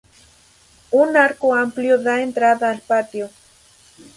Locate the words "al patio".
2.71-3.29